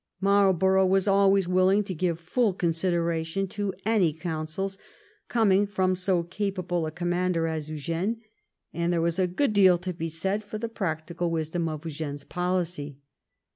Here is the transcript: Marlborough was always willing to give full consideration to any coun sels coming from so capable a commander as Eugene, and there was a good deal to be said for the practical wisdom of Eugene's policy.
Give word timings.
Marlborough 0.19 0.87
was 0.87 1.07
always 1.07 1.47
willing 1.47 1.83
to 1.83 1.93
give 1.93 2.19
full 2.19 2.53
consideration 2.53 3.47
to 3.47 3.71
any 3.85 4.11
coun 4.11 4.47
sels 4.47 4.79
coming 5.27 5.67
from 5.67 5.95
so 5.95 6.23
capable 6.23 6.87
a 6.87 6.91
commander 6.91 7.45
as 7.45 7.69
Eugene, 7.69 8.19
and 8.73 8.91
there 8.91 8.99
was 8.99 9.19
a 9.19 9.27
good 9.27 9.53
deal 9.53 9.77
to 9.77 9.93
be 9.93 10.09
said 10.09 10.43
for 10.43 10.57
the 10.57 10.67
practical 10.67 11.29
wisdom 11.29 11.69
of 11.69 11.85
Eugene's 11.85 12.23
policy. 12.23 12.97